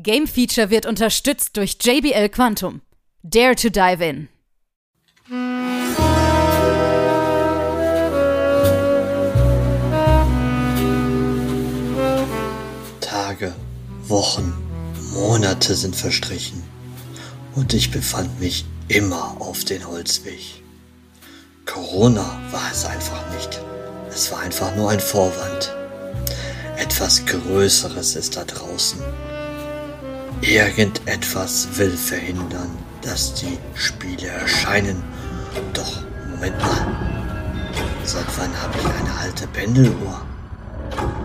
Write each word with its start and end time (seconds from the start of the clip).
Game 0.00 0.28
Feature 0.28 0.70
wird 0.70 0.86
unterstützt 0.86 1.56
durch 1.56 1.76
JBL 1.82 2.28
Quantum. 2.28 2.82
Dare 3.24 3.56
to 3.56 3.68
dive 3.68 4.04
in. 4.04 4.28
Tage, 13.00 13.52
Wochen, 14.04 14.52
Monate 15.12 15.74
sind 15.74 15.96
verstrichen 15.96 16.62
und 17.56 17.74
ich 17.74 17.90
befand 17.90 18.38
mich 18.38 18.66
immer 18.86 19.36
auf 19.40 19.64
den 19.64 19.84
Holzweg. 19.84 20.62
Corona 21.66 22.40
war 22.52 22.70
es 22.70 22.84
einfach 22.84 23.34
nicht. 23.34 23.60
Es 24.10 24.30
war 24.30 24.42
einfach 24.42 24.76
nur 24.76 24.90
ein 24.90 25.00
Vorwand. 25.00 25.74
Etwas 26.76 27.26
Größeres 27.26 28.14
ist 28.14 28.36
da 28.36 28.44
draußen. 28.44 29.02
Irgendetwas 30.40 31.68
will 31.76 31.96
verhindern, 31.96 32.70
dass 33.02 33.34
die 33.34 33.58
Spiele 33.74 34.28
erscheinen. 34.28 35.02
Doch, 35.72 36.02
Moment 36.30 36.58
mal. 36.60 36.86
Seit 38.04 38.26
wann 38.38 38.50
habe 38.62 38.78
ich 38.78 38.86
eine 38.86 39.14
alte 39.20 39.46
Pendeluhr? 39.48 40.22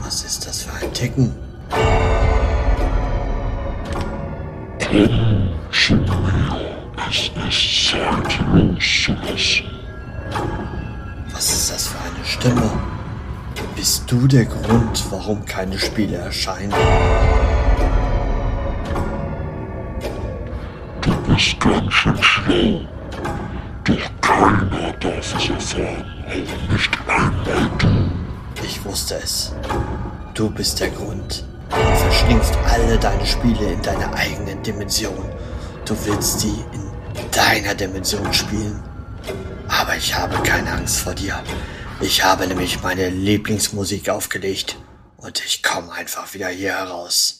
Was 0.00 0.24
ist 0.24 0.46
das 0.46 0.62
für 0.62 0.72
ein 0.74 0.92
Ticken? 0.92 1.34
Was 11.32 11.52
ist 11.52 11.70
das 11.70 11.88
für 11.88 11.98
eine 11.98 12.24
Stimme? 12.24 12.70
Bist 13.76 14.04
du 14.10 14.26
der 14.26 14.44
Grund, 14.44 15.04
warum 15.10 15.44
keine 15.44 15.78
Spiele 15.78 16.16
erscheinen? 16.16 16.72
Du 21.40 21.46
bist 21.46 21.60
ganz 21.60 21.92
schön 21.94 22.22
schlau. 22.22 22.80
Doch 23.84 24.20
keiner 24.20 24.92
darf 25.00 25.34
es 25.34 25.48
erfahren, 25.48 26.04
auch 26.26 26.72
nicht 26.72 26.90
einmal 27.08 27.70
du. 27.78 28.62
Ich 28.62 28.84
wusste 28.84 29.14
es. 29.14 29.54
Du 30.34 30.50
bist 30.50 30.78
der 30.80 30.90
Grund. 30.90 31.46
Du 31.70 31.96
verschlingst 31.96 32.54
alle 32.66 32.98
deine 32.98 33.24
Spiele 33.24 33.72
in 33.72 33.80
deiner 33.80 34.12
eigenen 34.12 34.62
Dimension. 34.62 35.32
Du 35.86 35.96
willst 36.04 36.40
sie 36.40 36.62
in 36.74 37.30
deiner 37.30 37.74
Dimension 37.74 38.30
spielen. 38.34 38.82
Aber 39.68 39.96
ich 39.96 40.14
habe 40.14 40.42
keine 40.42 40.70
Angst 40.70 41.00
vor 41.00 41.14
dir. 41.14 41.42
Ich 42.02 42.22
habe 42.22 42.46
nämlich 42.46 42.82
meine 42.82 43.08
Lieblingsmusik 43.08 44.10
aufgelegt 44.10 44.76
und 45.16 45.42
ich 45.42 45.62
komme 45.62 45.90
einfach 45.92 46.34
wieder 46.34 46.48
hier 46.48 46.76
heraus. 46.76 47.39